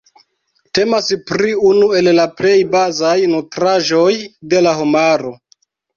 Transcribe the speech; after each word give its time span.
Temas 0.77 1.09
pri 1.31 1.51
unu 1.71 1.83
el 1.99 2.09
la 2.21 2.25
plej 2.39 2.55
bazaj 2.71 3.15
nutraĵoj 3.35 4.11
de 4.55 4.63
la 4.69 4.77
homaro. 4.81 5.35